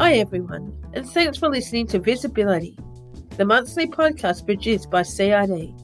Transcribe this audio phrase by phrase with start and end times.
[0.00, 2.74] Hi, everyone, and thanks for listening to Visibility,
[3.36, 5.74] the monthly podcast produced by CID,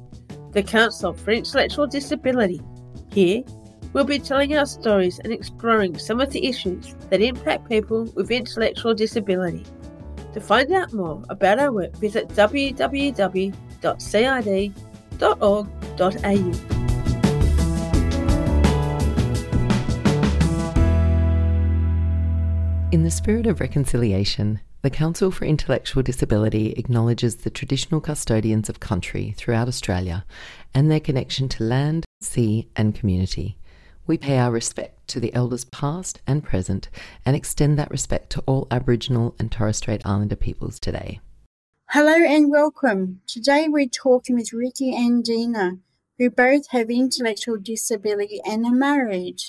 [0.53, 2.63] the Council for Intellectual Disability.
[3.13, 3.43] Here,
[3.93, 8.31] we'll be telling our stories and exploring some of the issues that impact people with
[8.31, 9.67] intellectual disability.
[10.33, 13.57] To find out more about our work, visit www.cid.org.au.
[22.93, 28.79] In the spirit of reconciliation, the Council for Intellectual Disability acknowledges the traditional custodians of
[28.79, 30.25] country throughout Australia
[30.73, 33.59] and their connection to land, sea, and community.
[34.07, 36.89] We pay our respect to the elders past and present
[37.25, 41.19] and extend that respect to all Aboriginal and Torres Strait Islander peoples today.
[41.91, 43.21] Hello and welcome.
[43.27, 45.79] Today we're talking with Ricky and Dina,
[46.19, 49.41] who both have intellectual disability and are married.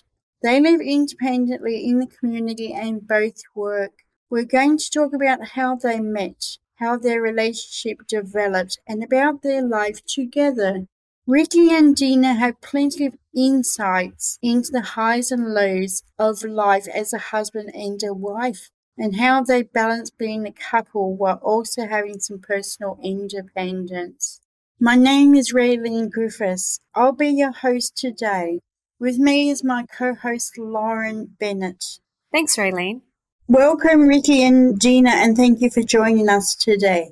[0.44, 4.04] They live independently in the community and both work.
[4.30, 9.64] We're going to talk about how they met, how their relationship developed, and about their
[9.64, 10.86] life together.
[11.26, 17.14] Ricky and Dina have plenty of insights into the highs and lows of life as
[17.14, 22.20] a husband and a wife, and how they balance being a couple while also having
[22.20, 24.40] some personal independence.
[24.80, 26.80] My name is Raylene Griffiths.
[26.94, 28.60] I'll be your host today.
[29.00, 32.00] With me is my co-host Lauren Bennett.
[32.32, 33.02] Thanks, Raylene.
[33.48, 37.12] Welcome, Ricky and Dina, and thank you for joining us today.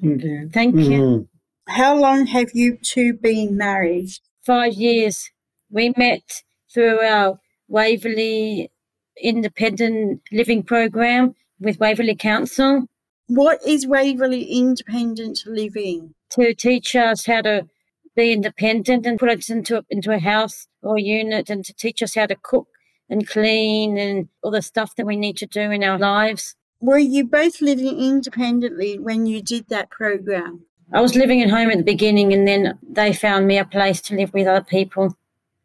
[0.00, 0.50] Thank you.
[0.52, 0.90] Thank you.
[0.90, 1.72] Mm-hmm.
[1.72, 4.10] How long have you two been married?
[4.44, 5.30] Five years.
[5.70, 8.70] We met through our Waverley
[9.22, 12.86] Independent Living Program with Waverley Council
[13.26, 16.14] What is Waverley Independent Living?
[16.30, 17.66] to teach us how to
[18.18, 22.16] be independent and put us into into a house or unit and to teach us
[22.16, 22.66] how to cook
[23.08, 26.56] and clean and all the stuff that we need to do in our lives.
[26.80, 30.64] Were you both living independently when you did that program?
[30.92, 34.00] I was living at home at the beginning and then they found me a place
[34.02, 35.16] to live with other people.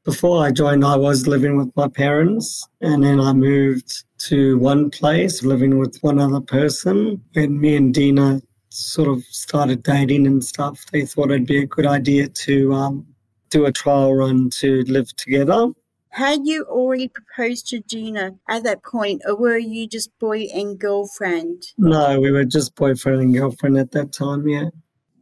[0.06, 4.90] Before I joined, I was living with my parents, and then I moved to one
[4.90, 7.24] place, living with one other person.
[7.32, 8.42] When me and Dina
[8.74, 13.06] sort of started dating and stuff, they thought it'd be a good idea to um,
[13.50, 15.70] do a trial run to live together.
[16.10, 20.78] Had you already proposed to Dina at that point, or were you just boy and
[20.78, 21.64] girlfriend?
[21.78, 24.70] No, we were just boyfriend and girlfriend at that time, yeah.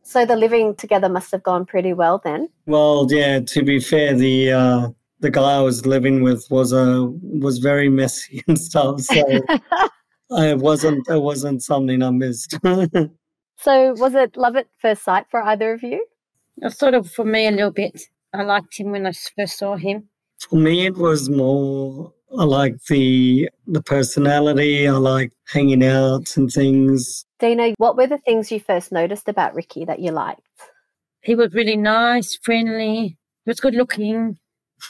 [0.04, 2.50] So the living together must have gone pretty well then.
[2.66, 3.40] Well, yeah.
[3.40, 4.90] To be fair, the uh,
[5.22, 9.00] the guy I was living with was uh, was very messy and stuff.
[9.00, 9.14] So
[10.32, 12.58] it wasn't it wasn't something I missed.
[13.62, 16.06] So was it love at first sight for either of you?
[16.64, 18.02] Uh, Sort of for me a little bit.
[18.34, 20.10] I liked him when I first saw him.
[20.40, 22.14] For me, it was more.
[22.38, 24.88] I like the the personality.
[24.88, 27.26] I like hanging out and things.
[27.40, 30.42] Dina, what were the things you first noticed about Ricky that you liked?
[31.22, 34.40] He was really nice, friendly, he was good looking,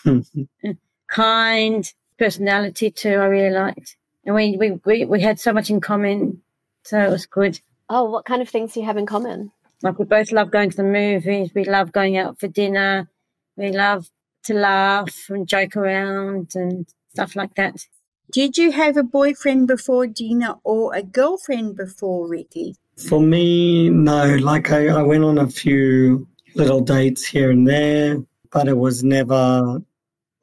[1.10, 3.98] kind, personality too, I really liked.
[4.26, 6.42] And we, we, we, we had so much in common,
[6.84, 7.60] so it was good.
[7.94, 9.52] Oh, what kind of things do you have in common?
[9.84, 13.10] Like we both love going to the movies, we love going out for dinner,
[13.58, 14.10] we love
[14.46, 17.86] to laugh and joke around and stuff like that.
[18.32, 22.78] Did you have a boyfriend before Dina or a girlfriend before Ricky?
[22.96, 24.38] For me, no.
[24.38, 28.20] Like I, I went on a few little dates here and there,
[28.54, 29.82] but it was never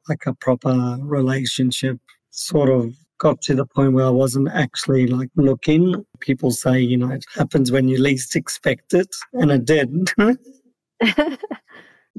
[0.07, 1.97] like a proper relationship.
[2.29, 6.05] Sort of got to the point where I wasn't actually like looking.
[6.19, 10.11] People say, you know, it happens when you least expect it, and it did.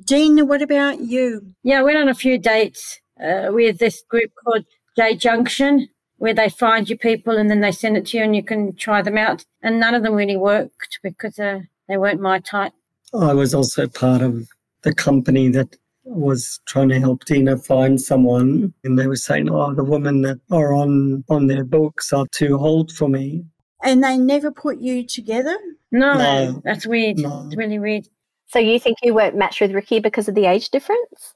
[0.05, 1.55] Dina, what about you?
[1.63, 4.65] Yeah, I went on a few dates uh, with this group called
[4.97, 5.89] J Junction,
[6.19, 8.75] where they find you people and then they send it to you and you can
[8.77, 9.45] try them out.
[9.63, 12.73] And none of them really worked because uh, they weren't my type.
[13.13, 14.49] I was also part of
[14.83, 15.77] the company that
[16.11, 20.39] was trying to help Dina find someone, and they were saying, "Oh, the women that
[20.51, 23.45] are on on their books are too old for me."
[23.83, 25.57] And they never put you together?
[25.91, 26.61] No, No.
[26.65, 27.19] that's weird.
[27.19, 27.45] No.
[27.47, 28.09] It's really weird.
[28.49, 31.35] So you think you weren't matched with Ricky because of the age difference?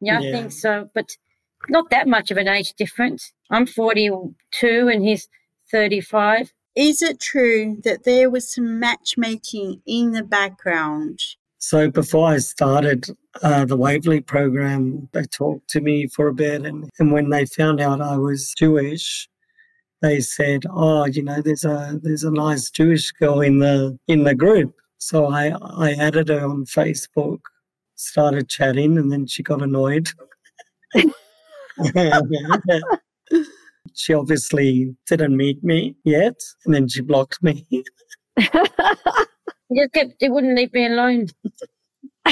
[0.00, 0.32] Yeah, I Yeah.
[0.32, 1.16] think so, but
[1.68, 3.32] not that much of an age difference.
[3.50, 5.28] I'm 42 and he's
[5.70, 6.52] 35.
[6.74, 11.20] Is it true that there was some matchmaking in the background?
[11.58, 13.06] So before I started
[13.42, 17.46] uh, the Waverley program, they talked to me for a bit, and, and when they
[17.46, 19.28] found out I was Jewish,
[20.00, 24.22] they said, "Oh, you know, there's a there's a nice Jewish girl in the in
[24.22, 27.40] the group." So I I added her on Facebook,
[27.96, 30.08] started chatting, and then she got annoyed.
[33.94, 37.66] she obviously didn't meet me yet, and then she blocked me.
[39.68, 41.26] He just kept, he wouldn't leave me alone.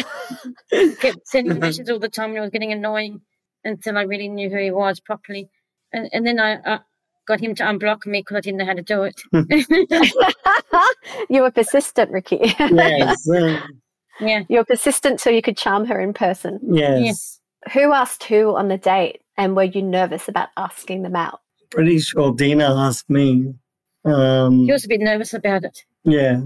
[1.00, 3.20] kept sending messages all the time and it was getting annoying
[3.64, 5.48] until I really knew who he was properly.
[5.92, 6.80] And, and then I, I
[7.26, 9.20] got him to unblock me because I didn't know how to do it.
[11.30, 12.38] you were persistent, Ricky.
[12.58, 13.26] yes,
[14.20, 14.42] yeah.
[14.48, 16.60] you were persistent so you could charm her in person.
[16.70, 17.40] yes.
[17.72, 21.40] Who asked who on the date, and were you nervous about asking them out?
[21.70, 23.54] Pretty sure Dina asked me.
[24.04, 25.80] Um, He was a bit nervous about it.
[26.04, 26.42] yeah,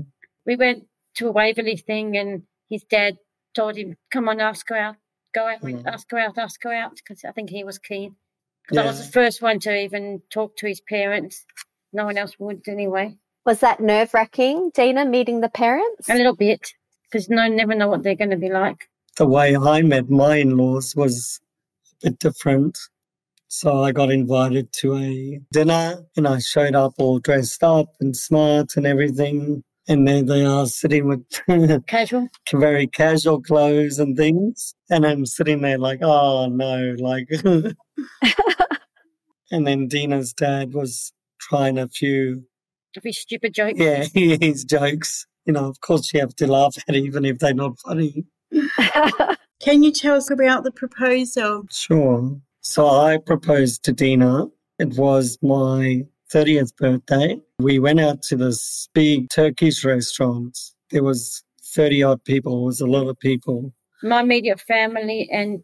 [0.47, 0.85] We went
[1.17, 3.17] to a Waverley thing and his dad
[3.55, 4.97] told him, come on, ask her out.
[5.35, 5.87] Go out, Mm.
[5.87, 6.97] ask her out, ask her out.
[6.97, 8.17] Because I think he was keen.
[8.69, 11.45] 'Cause I was the first one to even talk to his parents.
[11.93, 13.17] No one else would anyway.
[13.45, 16.09] Was that nerve wracking, Dina, meeting the parents?
[16.09, 16.73] A little bit.
[17.05, 18.89] Because no never know what they're going to be like.
[19.17, 21.41] the way I met my in laws was
[22.03, 22.79] a bit different.
[23.49, 28.17] So I got invited to a dinner and I showed up all dressed up and
[28.17, 29.63] smart and everything.
[29.91, 32.29] And there they are sitting with Casual.
[32.53, 34.73] very casual clothes and things.
[34.89, 37.29] And I'm sitting there like, oh no, like.
[39.51, 42.45] and then Dina's dad was trying a few,
[42.97, 43.79] A few stupid jokes.
[43.81, 44.05] yeah,
[44.41, 45.27] his jokes.
[45.45, 48.25] You know, of course you have to laugh at even if they're not funny.
[49.61, 51.65] Can you tell us about the proposal?
[51.71, 52.37] Sure.
[52.61, 54.47] So I proposed to Dina.
[54.79, 57.41] It was my 30th birthday.
[57.59, 60.59] We went out to this big Turkish restaurant.
[60.91, 62.63] There was 30 odd people.
[62.63, 63.73] It was a lot of people.
[64.03, 65.63] My immediate family and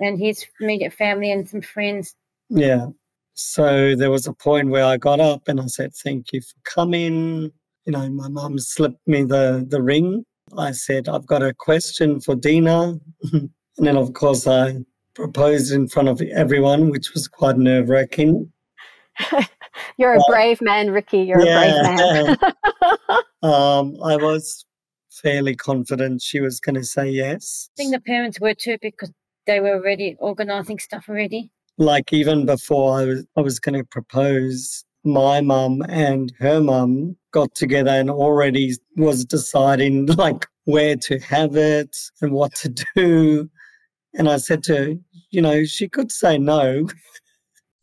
[0.00, 2.14] and his immediate family and some friends.
[2.50, 2.88] Yeah.
[3.34, 6.54] So there was a point where I got up and I said, Thank you for
[6.64, 7.50] coming.
[7.84, 10.24] You know, my mum slipped me the, the ring.
[10.56, 12.98] I said, I've got a question for Dina.
[13.32, 14.76] and then, of course, I
[15.14, 18.52] proposed in front of everyone, which was quite nerve wracking.
[19.96, 21.18] You're a Well, brave man, Ricky.
[21.18, 22.36] You're a brave man.
[23.42, 24.64] um, I was
[25.10, 27.68] fairly confident she was going to say yes.
[27.72, 29.12] I think the parents were too because
[29.46, 31.50] they were already organising stuff already.
[31.78, 37.16] Like even before I was, I was going to propose, my mum and her mum
[37.32, 43.50] got together and already was deciding like where to have it and what to do.
[44.14, 44.94] And I said to her,
[45.30, 46.88] you know, she could say no.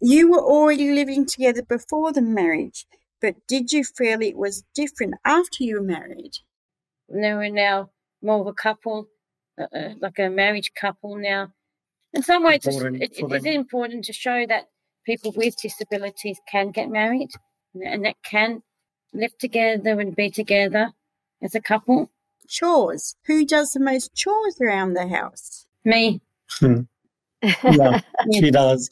[0.01, 2.86] You were already living together before the marriage,
[3.21, 6.31] but did you feel it was different after you were married?
[7.07, 9.07] No, we're now more of a couple,
[9.59, 11.53] uh, uh, like a marriage couple now.
[12.13, 14.69] In some ways, it's, Important it, it is important to show that
[15.06, 17.30] people with disabilities can get married
[17.75, 18.63] and that can
[19.13, 20.92] live together and be together
[21.44, 22.09] as a couple.
[22.48, 23.15] Chores.
[23.27, 25.68] Who does the most chores around the house?
[25.86, 26.21] Me,
[26.62, 28.01] yeah,
[28.33, 28.89] she does.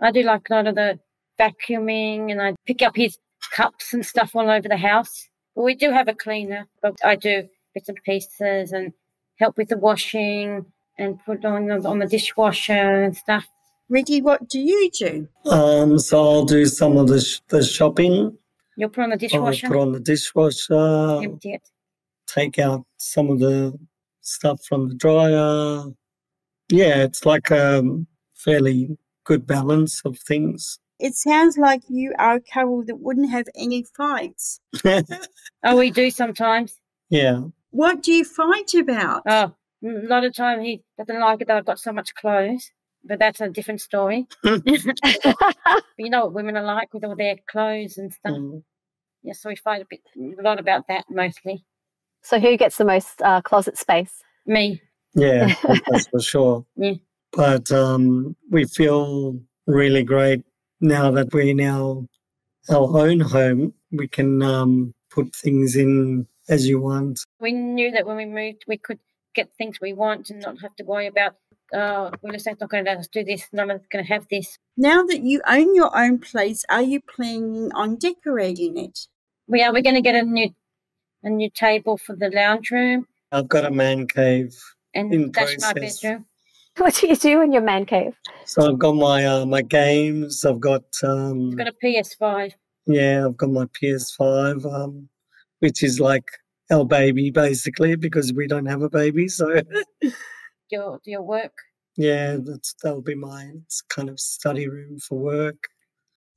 [0.00, 0.98] I do like a lot of the
[1.38, 3.18] vacuuming and I pick up his
[3.52, 5.28] cups and stuff all over the house.
[5.54, 8.92] But we do have a cleaner, but I do bits and pieces and
[9.38, 10.66] help with the washing
[10.98, 13.46] and put on the, on the dishwasher and stuff.
[13.88, 15.28] Ricky, what do you do?
[15.50, 18.36] Um, so I'll do some of the, sh- the shopping.
[18.76, 21.20] You'll put on the I'll dishwasher, put on the dishwasher.
[21.22, 21.68] empty it.
[22.26, 23.78] take out some of the
[24.22, 25.84] stuff from the dryer.
[26.68, 27.82] Yeah, it's like a
[28.34, 30.78] fairly good balance of things.
[30.98, 34.60] It sounds like you are a couple that wouldn't have any fights.
[35.64, 36.76] Oh, we do sometimes.
[37.10, 39.22] yeah, What do you fight about?
[39.26, 39.52] Oh,
[39.84, 42.70] a lot of time he doesn't like it that I've got so much clothes,
[43.04, 44.26] but that's a different story.
[44.44, 48.34] you know what women are like with all their clothes and stuff.
[48.34, 48.62] Mm.
[49.24, 51.64] Yeah, so we fight a bit, a lot about that mostly.
[52.22, 54.22] so, who gets the most uh, closet space?
[54.46, 54.80] Me,
[55.14, 55.52] yeah,
[55.88, 56.64] that's for sure.
[56.76, 56.94] Yeah.
[57.36, 60.42] But um, we feel really great
[60.80, 62.02] now that we're in our,
[62.70, 63.74] our own home.
[63.92, 67.20] We can um, put things in as you want.
[67.38, 68.98] we knew that when we moved, we could
[69.34, 71.34] get things we want and not have to worry about.
[71.74, 73.48] Oh, real estate's not going to let us do this.
[73.52, 74.56] None of us going to have this.
[74.78, 78.98] Now that you own your own place, are you planning on decorating it?
[79.46, 79.72] We are.
[79.72, 80.50] We're going to get a new,
[81.22, 84.56] a new table for the lounge room, I've got a man cave.
[84.94, 86.24] and In that's my bedroom.
[86.78, 88.14] What do you do in your man cave?
[88.44, 90.44] So I've got my uh, my games.
[90.44, 92.52] I've got um, I've got a PS5.
[92.86, 95.08] Yeah, I've got my PS5, um,
[95.60, 96.28] which is like
[96.70, 99.28] our baby basically because we don't have a baby.
[99.28, 99.62] So
[100.70, 101.52] Your your work.
[101.96, 105.68] yeah, that's that'll be my it's kind of study room for work.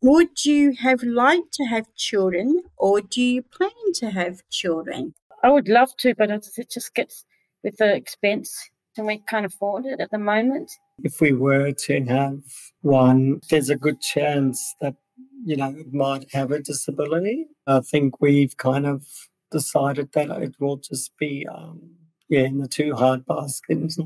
[0.02, 5.16] Would you have liked to have children or do you plan to have children?
[5.44, 7.26] I would love to, but it it just gets
[7.64, 10.72] with the expense, and we can't afford it at the moment.
[11.04, 12.42] If we were to have
[12.82, 14.96] one, there's a good chance that
[15.44, 17.48] you know, it might have a disability.
[17.68, 19.06] I think we've kind of
[19.52, 21.92] decided that it will just be, um,
[22.28, 23.98] yeah, in the two hard baskets.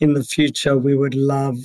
[0.00, 1.58] In the future, we would love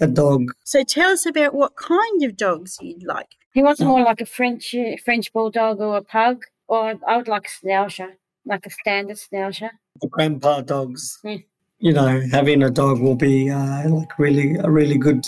[0.00, 0.52] a dog.
[0.64, 3.28] So tell us about what kind of dogs you'd like.
[3.52, 7.46] He wants more like a French French bulldog or a pug, or I would like
[7.46, 9.70] a schnauzer, like a standard schnauzer.
[10.00, 11.20] The grandpa dogs.
[11.24, 11.44] Mm.
[11.78, 15.26] You know, having a dog will be uh, like really a really good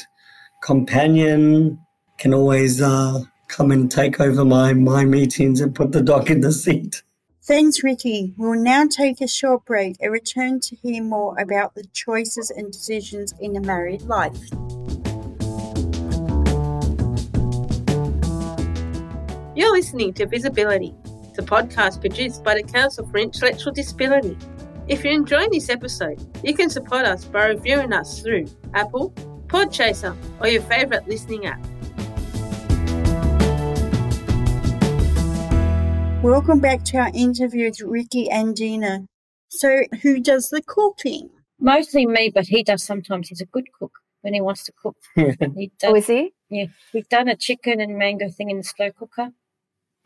[0.62, 1.78] companion.
[2.18, 6.40] Can always uh, come and take over my my meetings and put the dog in
[6.40, 7.02] the seat.
[7.42, 8.34] Thanks, Ricky.
[8.36, 12.72] We'll now take a short break and return to hear more about the choices and
[12.72, 14.40] decisions in a married life.
[19.54, 20.94] You're listening to Visibility,
[21.34, 24.36] the podcast produced by the Council for Intellectual Disability.
[24.88, 29.11] If you're enjoying this episode, you can support us by reviewing us through Apple,
[29.49, 31.61] Podchaser, or your favourite listening app.
[36.23, 39.07] Welcome back to our interview with Ricky and Dina.
[39.49, 41.31] So, who does the cooking?
[41.59, 43.28] Mostly me, but he does sometimes.
[43.28, 44.97] He's a good cook when he wants to cook.
[45.19, 46.33] Oh, he does, Oh, is he?
[46.49, 49.31] yeah, we've done a chicken and mango thing in the slow cooker.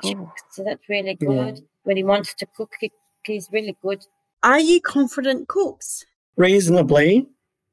[0.04, 0.32] Oh.
[0.52, 1.28] So that's really Yeah.
[1.28, 1.60] good.
[1.82, 2.92] When he wants to cook, he,
[3.24, 4.04] he's really good.
[4.42, 6.06] Are you confident cooks?
[6.36, 7.28] Reasonably,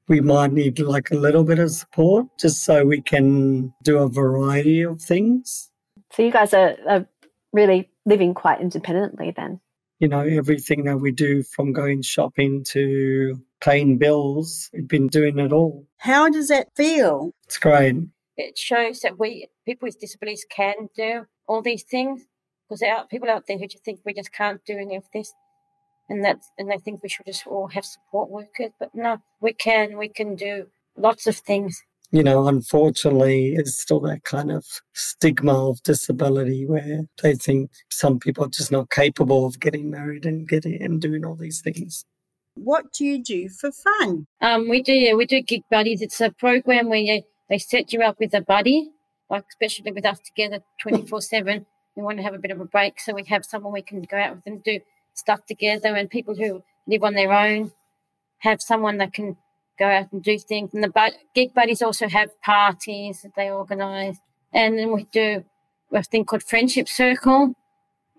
[0.09, 4.09] we might need like a little bit of support just so we can do a
[4.09, 5.71] variety of things.
[6.11, 7.07] So you guys are, are
[7.53, 9.61] really living quite independently then.
[9.99, 15.39] You know, everything that we do from going shopping to paying bills, we've been doing
[15.39, 15.87] it all.
[15.97, 17.31] How does that feel?
[17.45, 17.95] It's great.
[18.35, 22.25] It shows that we people with disabilities can do all these things
[22.67, 25.05] because there are people out there who just think we just can't do any of
[25.13, 25.33] this,
[26.09, 28.71] and that and they think we should just all have support workers.
[28.79, 29.97] But no, we can.
[29.97, 31.81] We can do lots of things.
[32.11, 38.17] you know, unfortunately, it's still that kind of stigma of disability where they think some
[38.17, 42.05] people are just not capable of getting married and getting and doing all these things.
[42.55, 44.25] What do you do for fun?
[44.41, 46.01] Um, we do yeah, we do gig buddies.
[46.01, 48.89] It's a program where you, they set you up with a buddy,
[49.29, 51.65] like especially with us together twenty four seven.
[51.95, 54.01] We want to have a bit of a break, so we have someone we can
[54.03, 54.79] go out with and do
[55.17, 55.95] stuff together.
[55.95, 57.71] And people who live on their own
[58.39, 59.37] have someone that can
[59.77, 60.73] go out and do things.
[60.73, 64.17] And the bud- gig buddies also have parties that they organise.
[64.53, 65.43] And then we do
[65.91, 67.53] a thing called Friendship Circle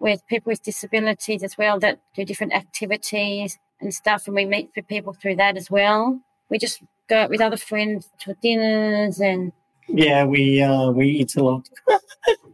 [0.00, 4.26] with people with disabilities as well that do different activities and stuff.
[4.26, 6.20] And we meet with people through that as well.
[6.50, 9.52] We just go out with other friends to dinners and
[9.88, 11.68] Yeah, we uh, we eat a lot.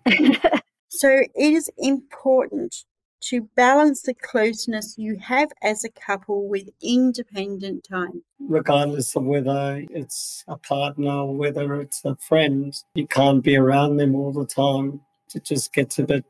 [0.97, 2.85] So, it is important
[3.29, 8.23] to balance the closeness you have as a couple with independent time.
[8.39, 13.97] Regardless of whether it's a partner or whether it's a friend, you can't be around
[13.97, 15.01] them all the time.
[15.35, 16.25] It just gets a bit,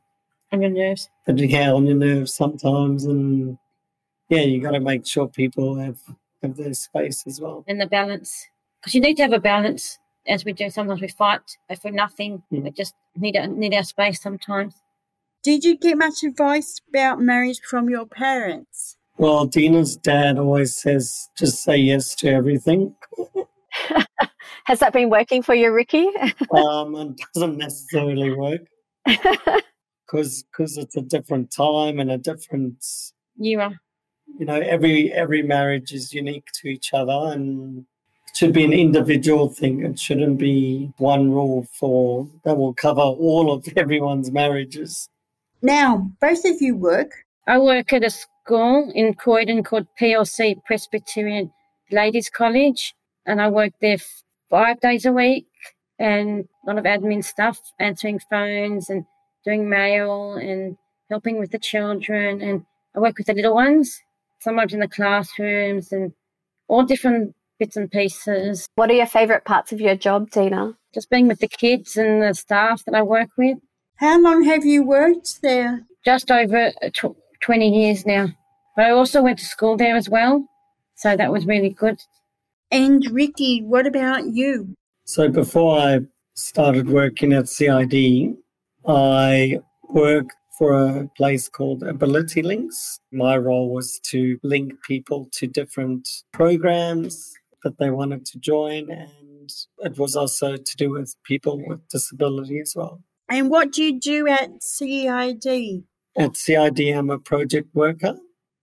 [0.53, 1.11] on your nerves.
[1.27, 3.59] bit yeah, on your nerves sometimes, and
[4.29, 5.99] yeah, you got to make sure people have
[6.43, 7.65] have their space as well.
[7.67, 8.47] and the balance.
[8.81, 10.71] Because you need to have a balance, as we do.
[10.71, 11.41] Sometimes we fight
[11.81, 12.43] for nothing.
[12.53, 12.65] Mm.
[12.65, 14.75] We just need our, need our space sometimes.
[15.45, 18.97] Did you get much advice about marriage from your parents?
[19.19, 22.97] Well, Dina's dad always says, just say yes to everything.
[24.65, 26.09] Has that been working for you, Ricky?
[26.51, 28.63] um, and doesn't necessarily work
[29.05, 32.83] because it's a different time and a different
[33.37, 33.75] You are.
[34.39, 37.85] you know every every marriage is unique to each other and
[38.29, 43.03] it should be an individual thing it shouldn't be one rule for that will cover
[43.03, 45.09] all of everyone's marriages
[45.63, 47.13] Now, both of you work.
[47.47, 51.53] I work at a school in Croydon called PLC Presbyterian
[51.91, 52.95] Ladies College,
[53.27, 53.99] and I work there
[54.51, 55.47] five days a week
[55.99, 59.05] and a lot of admin stuff, answering phones and
[59.45, 60.77] doing mail and
[61.11, 62.41] helping with the children.
[62.41, 64.01] And I work with the little ones,
[64.41, 66.13] sometimes in the classrooms and
[66.69, 68.69] all different bits and pieces.
[68.75, 70.75] what are your favourite parts of your job, Dina?
[70.93, 73.59] Just being with the kids and the staff that I work with.
[73.97, 75.87] How long have you worked there?
[76.05, 78.29] just over tw- 20 years now.
[78.77, 80.47] But I also went to school there as well.
[80.97, 81.99] So that was really good.
[82.71, 84.77] And Ricky, what about you?
[85.07, 86.01] so before i
[86.35, 87.95] started working at cid
[88.89, 89.59] i
[89.91, 96.09] worked for a place called ability links my role was to link people to different
[96.33, 101.87] programs that they wanted to join and it was also to do with people with
[101.89, 105.85] disability as well And what do you do at CID?
[106.17, 108.17] At CID, I'm a project worker,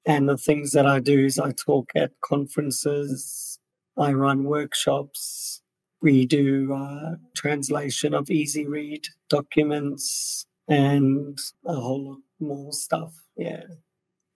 [0.06, 3.60] and the things that I do is I talk at conferences,
[3.98, 5.62] I run workshops,
[6.01, 13.13] We do uh, translation of easy read documents and a whole lot more stuff.
[13.38, 13.63] Yeah.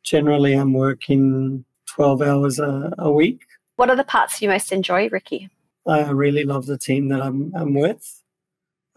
[0.03, 3.45] Generally, I'm working 12 hours a, a week.
[3.77, 5.49] What are the parts you most enjoy, Ricky?
[5.87, 8.21] I really love the team that I'm, I'm with.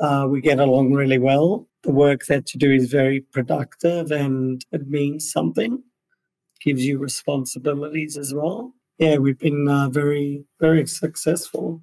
[0.00, 1.69] Uh, we get along really well.
[1.83, 5.83] The work that you do is very productive and it means something,
[6.61, 8.75] gives you responsibilities as well.
[8.99, 11.83] Yeah, we've been uh, very, very successful.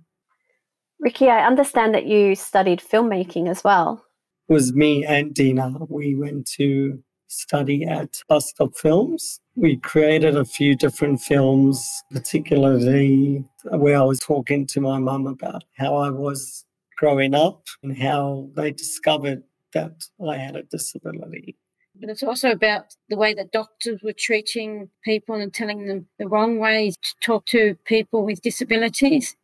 [1.00, 4.05] Ricky, I understand that you studied filmmaking as well.
[4.50, 5.77] It was me and Dina.
[5.89, 9.39] We went to study at Bus Stop Films.
[9.55, 15.63] We created a few different films, particularly where I was talking to my mum about
[15.77, 16.64] how I was
[16.97, 19.93] growing up and how they discovered that
[20.25, 21.57] I had a disability.
[21.99, 26.27] But it's also about the way that doctors were treating people and telling them the
[26.27, 29.35] wrong ways to talk to people with disabilities.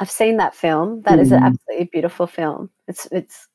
[0.00, 1.02] I've seen that film.
[1.02, 1.22] That mm.
[1.22, 2.70] is an absolutely beautiful film.
[2.86, 3.48] It's it's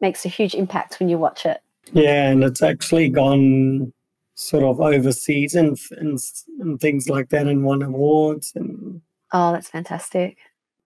[0.00, 1.60] makes a huge impact when you watch it.
[1.92, 3.92] Yeah, and it's actually gone
[4.40, 6.18] sort of overseas and, and,
[6.60, 9.02] and things like that and won awards and
[9.32, 10.38] oh that's fantastic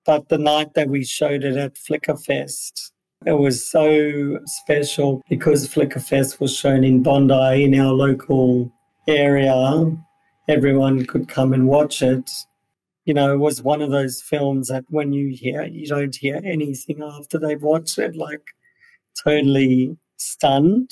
[0.06, 2.90] but the night that we showed it at flickerfest
[3.26, 8.70] it was so special because flickerfest was shown in bondi in our local
[9.08, 9.96] area.
[10.46, 12.30] Everyone could come and watch it.
[13.06, 16.40] You know it was one of those films that when you hear you don't hear
[16.44, 18.42] anything after they've watched it like
[19.22, 20.90] totally stunned.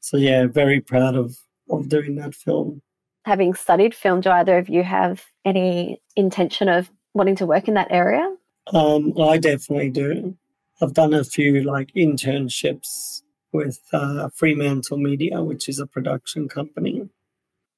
[0.00, 1.36] So yeah very proud of
[1.68, 2.80] of doing that film.
[3.26, 7.74] Having studied film, do either of you have any intention of wanting to work in
[7.74, 8.36] that area?
[8.72, 10.36] Um, I definitely do.
[10.80, 17.08] I've done a few like internships with uh, Fremantle Media, which is a production company.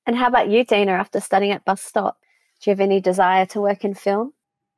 [0.06, 2.18] And how about you, Dina, after studying at Bus Stop?
[2.60, 4.32] Do you have any desire to work in film?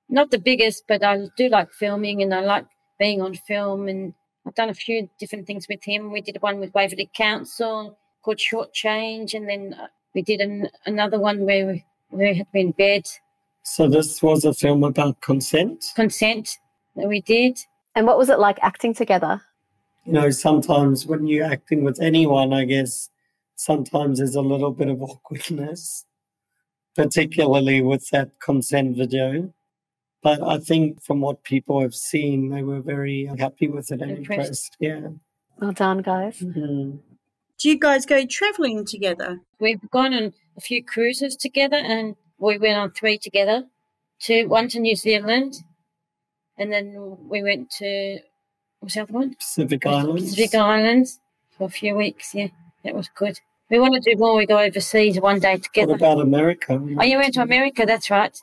[0.09, 2.67] Not the biggest, but I do like filming and I like
[2.99, 3.89] being on film.
[3.89, 4.15] And
[4.47, 6.13] I've done a few different things with him.
[6.13, 10.69] We did one with Waverley Council called Short Change, and then uh, we did an,
[10.87, 13.07] another one where we, where we had been bed.
[13.65, 15.87] So this was a film about consent.
[15.97, 16.59] Consent
[16.97, 17.59] that we did.
[17.95, 19.41] And what was it like acting together?
[20.05, 23.09] You know, sometimes when you're acting with anyone, I guess
[23.57, 26.05] sometimes there's a little bit of awkwardness,
[26.95, 29.53] particularly with that consent video.
[30.23, 34.11] But I think from what people have seen, they were very happy with it and
[34.11, 34.29] impressed.
[34.29, 34.77] impressed.
[34.79, 35.09] Yeah.
[35.59, 36.39] Well done, guys.
[36.41, 36.97] Mm-hmm.
[37.59, 39.41] Do you guys go traveling together?
[39.59, 43.65] We've gone on a few cruises together and we went on three together.
[44.21, 45.57] To one to New Zealand
[46.59, 48.19] and then we went to
[48.81, 49.35] what's the other one?
[49.35, 50.31] Pacific Islands.
[50.31, 51.21] Pacific Islands
[51.57, 52.49] for a few weeks, yeah.
[52.85, 53.39] That was good.
[53.71, 54.37] We want to do more.
[54.37, 55.93] We go overseas one day together.
[55.93, 56.79] What about America?
[56.99, 58.37] Oh, you went to America, that's right.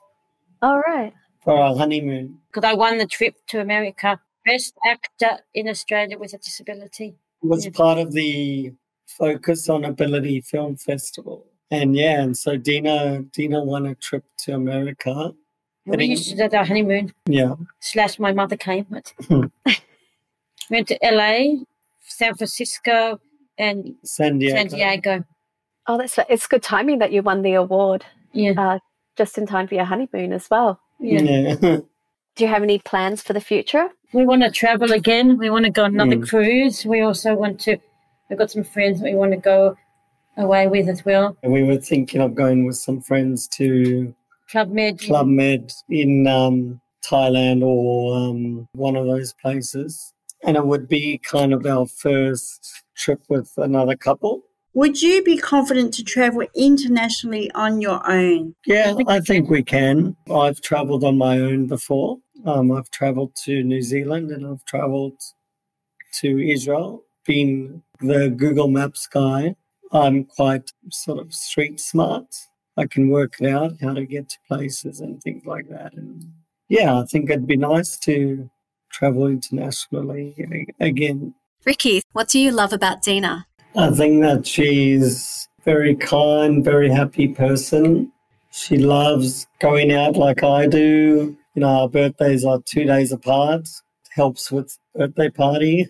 [0.62, 1.14] All right.
[1.44, 2.40] For our honeymoon.
[2.52, 4.20] Because I won the trip to America.
[4.46, 7.16] Best actor in Australia with a disability.
[7.44, 7.72] It Was yeah.
[7.72, 8.74] part of the
[9.06, 11.46] Focus on Ability Film Festival.
[11.72, 15.34] And yeah, and so Dina Dina won a trip to America.
[15.86, 17.14] We used to do our honeymoon.
[17.26, 17.56] Yeah.
[17.80, 18.86] Slash my mother came.
[18.90, 19.46] But hmm.
[20.70, 21.64] went to LA,
[22.02, 23.20] San Francisco,
[23.58, 24.56] and San Diego.
[24.58, 25.24] San Diego.
[25.88, 28.06] Oh, that's it's good timing that you won the award.
[28.34, 28.54] Yeah.
[28.58, 28.80] Uh,
[29.18, 30.80] just in time for your honeymoon as well.
[31.00, 31.22] Yeah.
[31.22, 31.56] yeah.
[32.36, 33.90] Do you have any plans for the future?
[34.14, 35.38] We want to travel again.
[35.38, 36.28] We want to go on another mm.
[36.28, 36.86] cruise.
[36.86, 37.78] We also want to
[38.32, 39.76] We've got some friends that we want to go
[40.38, 41.38] away with as well.
[41.44, 44.14] And we were thinking of going with some friends to
[44.50, 45.00] Club Med.
[45.00, 50.14] Club Med in um, Thailand or um, one of those places.
[50.44, 54.42] And it would be kind of our first trip with another couple.
[54.74, 58.56] Would you be confident to travel internationally on your own?
[58.66, 60.16] Yeah, I think we can.
[60.34, 62.20] I've traveled on my own before.
[62.46, 65.20] Um, I've traveled to New Zealand and I've traveled
[66.22, 69.56] to Israel been the Google Maps guy,
[69.92, 72.28] I'm quite sort of street smart.
[72.78, 75.94] I can work it out how to get to places and things like that.
[75.94, 76.32] And
[76.70, 78.50] yeah, I think it'd be nice to
[78.90, 80.36] travel internationally
[80.80, 81.34] again.
[81.66, 83.46] Ricky, what do you love about Dina?
[83.76, 88.12] I think that she's very kind, very happy person.
[88.52, 91.38] She loves going out like I do.
[91.56, 93.68] You know, our birthdays are two days apart.
[94.12, 95.88] Helps with birthday party.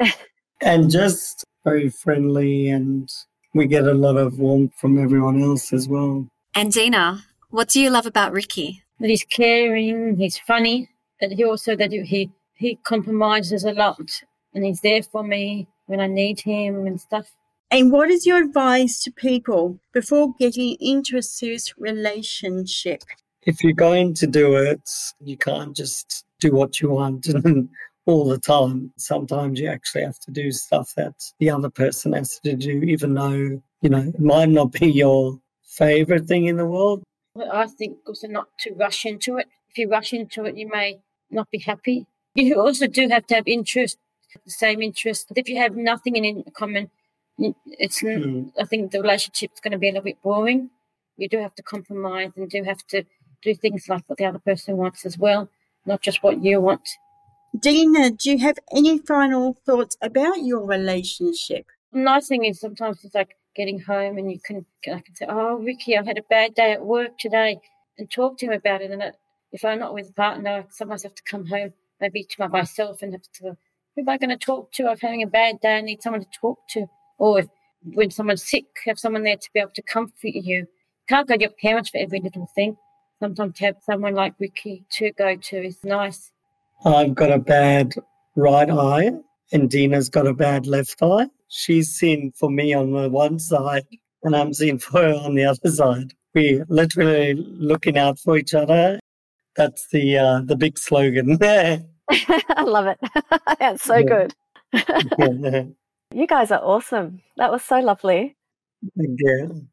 [0.60, 3.08] and just very friendly, and
[3.54, 6.26] we get a lot of warmth from everyone else as well.
[6.54, 8.82] And Dina, what do you love about Ricky?
[9.00, 10.88] That he's caring, he's funny,
[11.20, 14.22] but he also that he he compromises a lot,
[14.54, 17.32] and he's there for me when I need him and stuff.
[17.70, 23.02] And what is your advice to people before getting into a serious relationship?
[23.44, 24.88] if you're going to do it,
[25.20, 27.68] you can't just do what you want and
[28.06, 28.92] all the time.
[28.96, 33.14] Sometimes you actually have to do stuff that the other person has to do, even
[33.14, 37.02] though, you know, it might not be your favorite thing in the world.
[37.50, 39.46] I think also not to rush into it.
[39.70, 42.06] If you rush into it, you may not be happy.
[42.34, 43.98] You also do have to have interest,
[44.46, 45.30] the same interest.
[45.36, 46.88] If you have nothing in common,
[47.66, 48.02] it's.
[48.02, 48.52] Mm.
[48.58, 50.70] I think the relationship is going to be a little bit boring.
[51.18, 53.04] You do have to compromise and do have to
[53.42, 55.50] do things like what the other person wants as well,
[55.84, 56.88] not just what you want.
[57.58, 61.66] Dina, do you have any final thoughts about your relationship?
[61.92, 65.56] Nice thing is sometimes it's like getting home and you can I can say, "Oh,
[65.56, 67.60] Ricky, I had a bad day at work today,"
[67.98, 68.90] and talk to him about it.
[68.90, 69.12] And
[69.52, 73.12] if I'm not with a partner, I have to come home maybe to myself and
[73.12, 73.56] have to.
[73.94, 74.88] Who am I going to talk to?
[74.88, 75.76] I'm having a bad day.
[75.76, 76.86] I need someone to talk to.
[77.18, 77.48] Or if,
[77.82, 80.66] when someone's sick, have someone there to be able to comfort you.
[81.06, 82.78] Can't go to your parents for every little thing.
[83.20, 86.32] Sometimes to have someone like Ricky to go to is nice.
[86.84, 87.94] I've got a bad
[88.36, 89.10] right eye,
[89.52, 91.28] and Dina's got a bad left eye.
[91.48, 93.86] She's seen for me on the one side,
[94.22, 96.14] and I'm seeing for her on the other side.
[96.34, 98.98] We're literally looking out for each other.
[99.56, 101.82] That's the uh, the big slogan there.
[102.10, 102.98] I love it.
[103.58, 104.28] That's so yeah.
[104.72, 105.74] good.
[106.12, 107.20] you guys are awesome.
[107.36, 108.36] That was so lovely.
[108.96, 109.66] Thank you.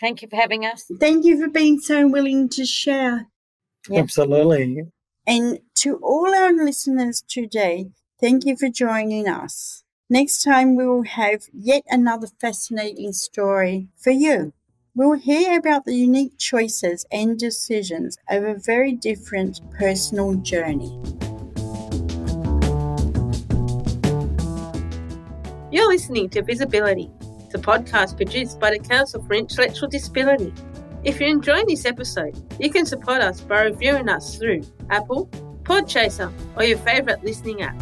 [0.00, 0.90] Thank you for having us.
[1.00, 3.28] Thank you for being so willing to share.
[3.92, 4.84] Absolutely.
[5.26, 9.84] And to all our listeners today, thank you for joining us.
[10.10, 14.52] Next time, we will have yet another fascinating story for you.
[14.94, 20.90] We'll hear about the unique choices and decisions of a very different personal journey.
[25.70, 27.10] You're listening to Visibility,
[27.52, 30.52] the podcast produced by the Council for Intellectual Disability.
[31.04, 35.26] If you're enjoying this episode, you can support us by reviewing us through Apple,
[35.64, 37.74] Podchaser, or your favourite listening app.